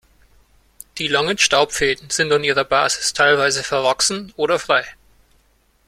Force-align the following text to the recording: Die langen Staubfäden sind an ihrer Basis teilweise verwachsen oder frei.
Die 0.97 1.07
langen 1.07 1.37
Staubfäden 1.37 2.09
sind 2.09 2.31
an 2.33 2.43
ihrer 2.43 2.63
Basis 2.63 3.13
teilweise 3.13 3.61
verwachsen 3.61 4.33
oder 4.35 4.57
frei. 4.57 4.83